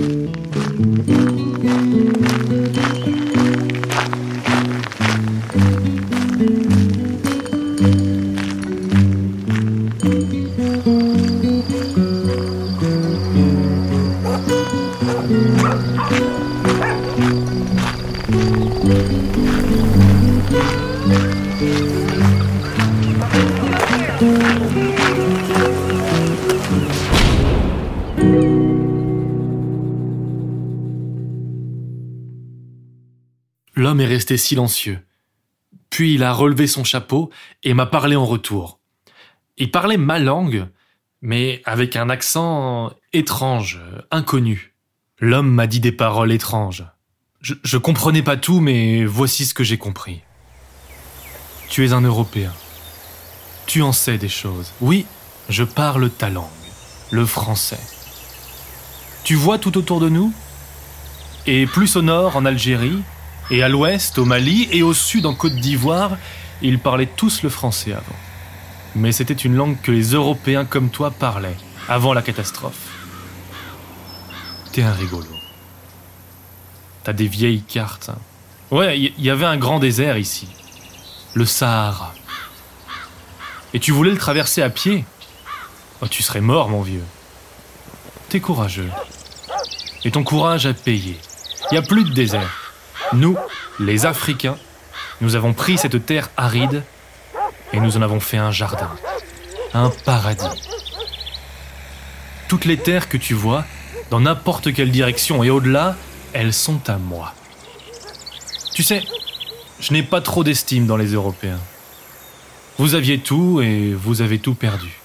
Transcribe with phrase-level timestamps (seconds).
[0.00, 0.38] Oh,
[33.78, 34.98] L'homme est resté silencieux.
[35.88, 37.30] Puis il a relevé son chapeau
[37.62, 38.80] et m'a parlé en retour.
[39.56, 40.66] Il parlait ma langue,
[41.22, 44.74] mais avec un accent étrange, inconnu.
[45.20, 46.86] L'homme m'a dit des paroles étranges.
[47.40, 50.22] Je, je comprenais pas tout, mais voici ce que j'ai compris.
[51.68, 52.52] Tu es un Européen.
[53.68, 54.72] Tu en sais des choses.
[54.80, 55.06] Oui,
[55.48, 56.48] je parle ta langue,
[57.12, 57.78] le français.
[59.22, 60.32] Tu vois tout autour de nous?
[61.46, 63.04] Et plus au nord, en Algérie,
[63.50, 66.16] et à l'ouest, au Mali, et au sud, en Côte d'Ivoire,
[66.60, 68.16] ils parlaient tous le français avant.
[68.94, 71.56] Mais c'était une langue que les Européens comme toi parlaient,
[71.88, 72.74] avant la catastrophe.
[74.72, 75.26] T'es un rigolo.
[77.04, 78.10] T'as des vieilles cartes.
[78.70, 80.48] Ouais, il y, avait un grand désert ici.
[81.32, 82.12] Le Sahara.
[83.72, 85.04] Et tu voulais le traverser à pied?
[86.02, 87.04] Oh, tu serais mort, mon vieux.
[88.28, 88.90] T'es courageux.
[90.04, 91.18] Et ton courage a payé.
[91.70, 92.67] Il n'y a plus de désert.
[93.12, 93.36] Nous,
[93.80, 94.56] les Africains,
[95.20, 96.82] nous avons pris cette terre aride
[97.72, 98.90] et nous en avons fait un jardin,
[99.74, 100.46] un paradis.
[102.48, 103.64] Toutes les terres que tu vois,
[104.10, 105.96] dans n'importe quelle direction et au-delà,
[106.32, 107.34] elles sont à moi.
[108.74, 109.02] Tu sais,
[109.80, 111.60] je n'ai pas trop d'estime dans les Européens.
[112.78, 115.00] Vous aviez tout et vous avez tout perdu.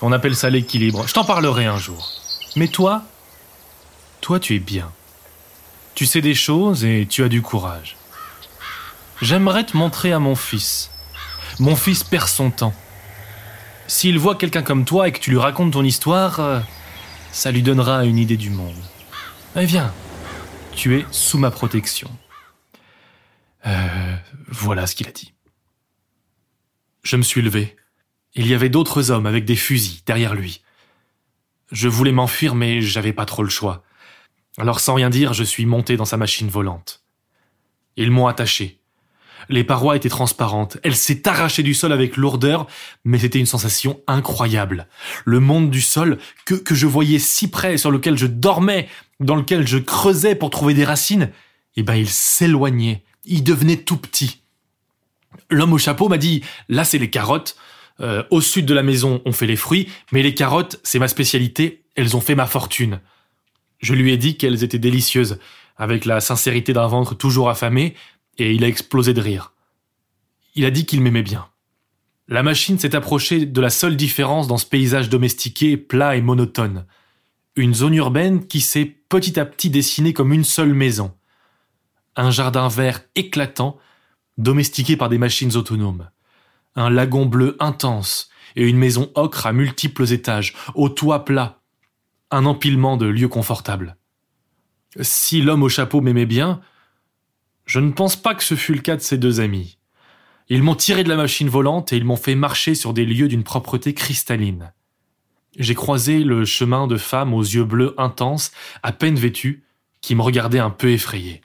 [0.00, 1.06] On appelle ça l'équilibre.
[1.06, 2.12] Je t'en parlerai un jour.
[2.56, 3.02] Mais toi,
[4.20, 4.90] toi tu es bien.
[5.94, 7.96] Tu sais des choses et tu as du courage.
[9.20, 10.90] J'aimerais te montrer à mon fils.
[11.58, 12.74] Mon fils perd son temps.
[13.86, 16.60] S'il voit quelqu'un comme toi et que tu lui racontes ton histoire, euh,
[17.30, 18.74] ça lui donnera une idée du monde.
[19.54, 19.92] Mais viens,
[20.74, 22.10] tu es sous ma protection.
[23.66, 24.16] Euh,
[24.48, 25.34] voilà ce qu'il a dit.
[27.02, 27.76] Je me suis levé.
[28.34, 30.62] Il y avait d'autres hommes avec des fusils derrière lui.
[31.70, 33.82] Je voulais m'enfuir, mais j'avais pas trop le choix.
[34.58, 37.02] Alors sans rien dire, je suis monté dans sa machine volante.
[37.96, 38.78] Ils m'ont attaché.
[39.48, 40.78] Les parois étaient transparentes.
[40.82, 42.66] Elle s'est arrachée du sol avec lourdeur,
[43.04, 44.86] mais c'était une sensation incroyable.
[45.24, 48.88] Le monde du sol, que, je voyais si près, sur lequel je dormais,
[49.20, 51.30] dans lequel je creusais pour trouver des racines,
[51.76, 53.02] eh ben il s'éloignait.
[53.24, 54.40] Il devenait tout petit.
[55.50, 57.56] L'homme au chapeau m'a dit, là c'est les carottes.
[58.00, 61.08] Euh, au sud de la maison, on fait les fruits, mais les carottes, c'est ma
[61.08, 61.82] spécialité.
[61.94, 63.00] Elles ont fait ma fortune.
[63.82, 65.38] Je lui ai dit qu'elles étaient délicieuses,
[65.76, 67.94] avec la sincérité d'un ventre toujours affamé,
[68.38, 69.52] et il a explosé de rire.
[70.54, 71.48] Il a dit qu'il m'aimait bien.
[72.28, 76.86] La machine s'est approchée de la seule différence dans ce paysage domestiqué, plat et monotone.
[77.56, 81.12] Une zone urbaine qui s'est petit à petit dessinée comme une seule maison.
[82.16, 83.78] Un jardin vert éclatant,
[84.38, 86.08] domestiqué par des machines autonomes.
[86.76, 91.61] Un lagon bleu intense et une maison ocre à multiples étages, au toit plat.
[92.32, 93.96] Un empilement de lieux confortables.
[95.00, 96.60] Si l'homme au chapeau m'aimait bien,
[97.66, 99.78] je ne pense pas que ce fût le cas de ses deux amis.
[100.48, 103.28] Ils m'ont tiré de la machine volante et ils m'ont fait marcher sur des lieux
[103.28, 104.72] d'une propreté cristalline.
[105.58, 108.50] J'ai croisé le chemin de femmes aux yeux bleus intenses,
[108.82, 109.64] à peine vêtues,
[110.00, 111.42] qui me regardaient un peu effrayées.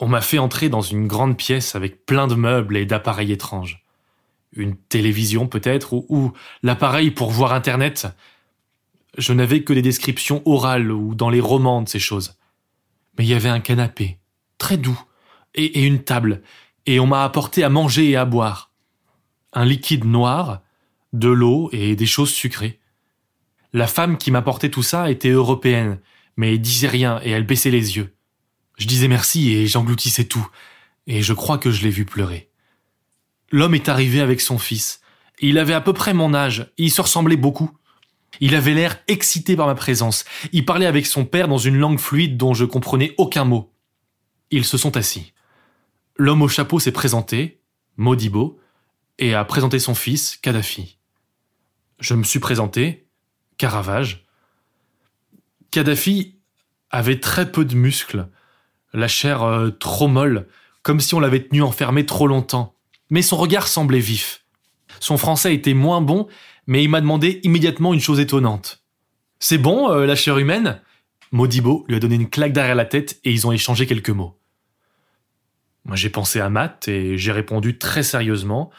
[0.00, 3.84] On m'a fait entrer dans une grande pièce avec plein de meubles et d'appareils étranges.
[4.52, 6.32] Une télévision peut-être, ou, ou
[6.64, 8.08] l'appareil pour voir Internet.
[9.16, 12.36] Je n'avais que des descriptions orales ou dans les romans de ces choses.
[13.18, 14.18] Mais il y avait un canapé,
[14.58, 15.00] très doux,
[15.54, 16.42] et, une table,
[16.84, 18.72] et on m'a apporté à manger et à boire.
[19.52, 20.60] Un liquide noir,
[21.12, 22.78] de l'eau et des choses sucrées.
[23.72, 25.98] La femme qui m'apportait tout ça était européenne,
[26.36, 28.14] mais disait rien et elle baissait les yeux.
[28.76, 30.46] Je disais merci et j'engloutissais tout,
[31.06, 32.50] et je crois que je l'ai vu pleurer.
[33.50, 35.00] L'homme est arrivé avec son fils.
[35.40, 37.70] Il avait à peu près mon âge, il se ressemblait beaucoup.
[38.40, 40.24] Il avait l'air excité par ma présence.
[40.52, 43.72] Il parlait avec son père dans une langue fluide dont je comprenais aucun mot.
[44.50, 45.32] Ils se sont assis.
[46.16, 47.60] L'homme au chapeau s'est présenté,
[47.96, 48.58] Modibo,
[49.18, 50.98] et a présenté son fils, Kadhafi.
[52.00, 53.08] Je me suis présenté,
[53.58, 54.26] Caravage.
[55.70, 56.38] Kadhafi
[56.90, 58.28] avait très peu de muscles,
[58.92, 60.48] la chair euh, trop molle,
[60.82, 62.74] comme si on l'avait tenu enfermé trop longtemps.
[63.10, 64.45] Mais son regard semblait vif.
[65.00, 66.26] Son français était moins bon,
[66.66, 68.82] mais il m'a demandé immédiatement une chose étonnante.
[69.38, 70.80] C'est bon, euh, la chair humaine?
[71.32, 74.38] Modibo lui a donné une claque derrière la tête et ils ont échangé quelques mots.
[75.84, 78.70] Moi j'ai pensé à Matt et j'ai répondu très sérieusement,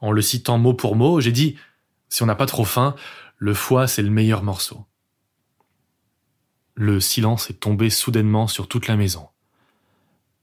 [0.00, 1.56] en le citant mot pour mot, j'ai dit
[2.08, 2.94] si on n'a pas trop faim,
[3.38, 4.84] le foie c'est le meilleur morceau.
[6.74, 9.28] Le silence est tombé soudainement sur toute la maison.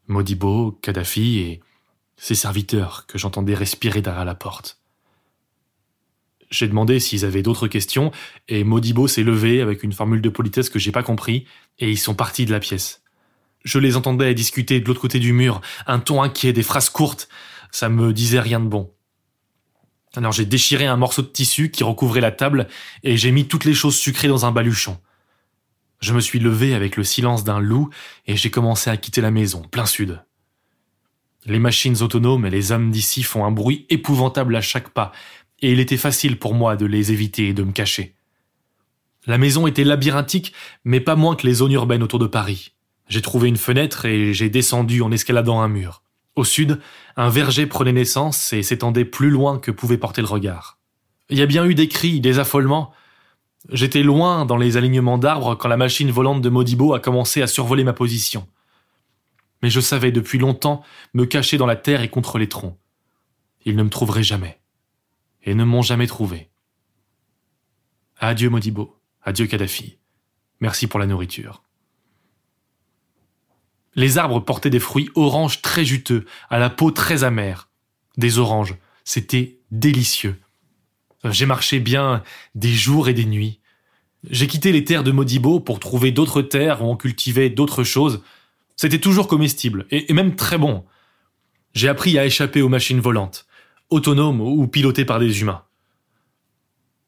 [0.08, 1.62] Modibo, Kadhafi et
[2.18, 4.80] ses serviteurs que j'entendais respirer derrière la porte.
[6.54, 8.12] J'ai demandé s'ils avaient d'autres questions,
[8.48, 11.46] et Modibo s'est levé avec une formule de politesse que j'ai pas compris,
[11.80, 13.02] et ils sont partis de la pièce.
[13.64, 17.28] Je les entendais discuter de l'autre côté du mur, un ton inquiet, des phrases courtes.
[17.72, 18.92] Ça me disait rien de bon.
[20.16, 22.68] Alors j'ai déchiré un morceau de tissu qui recouvrait la table
[23.02, 25.00] et j'ai mis toutes les choses sucrées dans un baluchon.
[26.02, 27.90] Je me suis levé avec le silence d'un loup
[28.28, 30.24] et j'ai commencé à quitter la maison, plein sud.
[31.46, 35.12] Les machines autonomes et les hommes d'ici font un bruit épouvantable à chaque pas,
[35.64, 38.16] et il était facile pour moi de les éviter et de me cacher.
[39.26, 40.52] La maison était labyrinthique,
[40.84, 42.74] mais pas moins que les zones urbaines autour de Paris.
[43.08, 46.04] J'ai trouvé une fenêtre et j'ai descendu en escaladant un mur.
[46.36, 46.82] Au sud,
[47.16, 50.80] un verger prenait naissance et s'étendait plus loin que pouvait porter le regard.
[51.30, 52.92] Il y a bien eu des cris, des affolements.
[53.72, 57.48] J'étais loin dans les alignements d'arbres quand la machine volante de Modibo a commencé à
[57.48, 58.50] survoler ma position.
[59.62, 60.84] Mais je savais depuis longtemps
[61.14, 62.78] me cacher dans la terre et contre les troncs.
[63.64, 64.60] Ils ne me trouveraient jamais
[65.44, 66.50] et ne m'ont jamais trouvé.
[68.18, 69.98] Adieu Modibo, adieu Kadhafi.
[70.60, 71.64] Merci pour la nourriture.
[73.96, 77.70] Les arbres portaient des fruits oranges très juteux, à la peau très amère.
[78.18, 80.40] Des oranges, c'était délicieux.
[81.26, 82.24] J'ai marché bien
[82.56, 83.60] des jours et des nuits.
[84.30, 88.24] J'ai quitté les terres de Modibo pour trouver d'autres terres où on cultivait d'autres choses.
[88.76, 90.86] C'était toujours comestible, et, même très bon.
[91.74, 93.46] J'ai appris à échapper aux machines volantes
[93.90, 95.64] autonome ou piloté par des humains.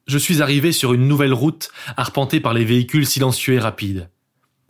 [0.07, 4.10] Je suis arrivé sur une nouvelle route arpentée par les véhicules silencieux et rapides.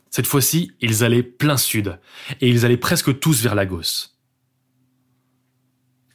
[0.10, 2.00] Cette fois-ci, ils allaient plein sud,
[2.40, 4.16] et ils allaient presque tous vers Lagos.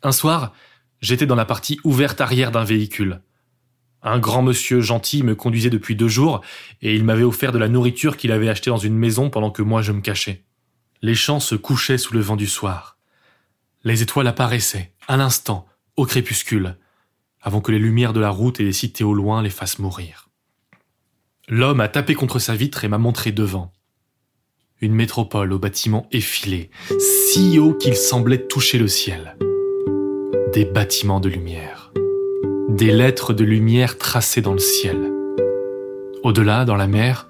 [0.02, 0.54] Un soir,
[1.02, 3.20] j'étais dans la partie ouverte arrière d'un véhicule.
[4.02, 6.40] Un grand monsieur gentil me conduisait depuis deux jours,
[6.80, 9.60] et il m'avait offert de la nourriture qu'il avait achetée dans une maison pendant que
[9.60, 10.44] moi je me cachais.
[11.02, 12.96] Les champs se couchaient sous le vent du soir.
[13.84, 15.66] Les étoiles apparaissaient, à l'instant,
[16.00, 16.76] au crépuscule,
[17.42, 20.30] avant que les lumières de la route et des cités au loin les fassent mourir.
[21.46, 23.70] L'homme a tapé contre sa vitre et m'a montré devant.
[24.80, 29.36] Une métropole aux bâtiments effilés, si haut qu'ils semblaient toucher le ciel.
[30.54, 31.92] Des bâtiments de lumière.
[32.70, 35.12] Des lettres de lumière tracées dans le ciel.
[36.22, 37.28] Au-delà, dans la mer,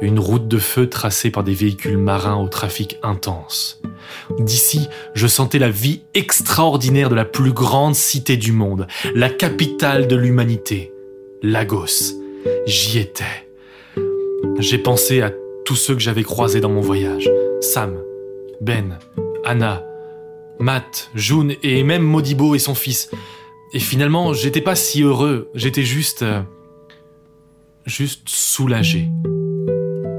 [0.00, 3.82] une route de feu tracée par des véhicules marins au trafic intense.
[4.38, 10.06] D'ici, je sentais la vie extraordinaire de la plus grande cité du monde, la capitale
[10.08, 10.92] de l'humanité,
[11.42, 12.14] Lagos.
[12.66, 13.48] J'y étais.
[14.58, 15.32] J'ai pensé à
[15.64, 17.28] tous ceux que j'avais croisés dans mon voyage.
[17.60, 17.96] Sam,
[18.60, 18.98] Ben,
[19.44, 19.84] Anna,
[20.58, 23.10] Matt, June et même Modibo et son fils.
[23.72, 26.22] Et finalement, j'étais pas si heureux, j'étais juste...
[26.22, 26.40] Euh,
[27.86, 29.08] juste soulagé.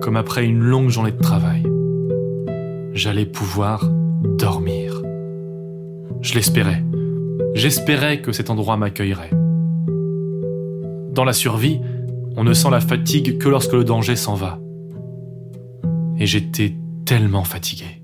[0.01, 1.63] Comme après une longue journée de travail
[2.97, 3.87] j'allais pouvoir
[4.39, 5.01] dormir.
[6.21, 6.83] Je l'espérais.
[7.53, 9.29] J'espérais que cet endroit m'accueillerait.
[11.11, 11.79] Dans la survie,
[12.35, 14.59] on ne sent la fatigue que lorsque le danger s'en va.
[16.17, 18.03] Et j'étais tellement fatigué.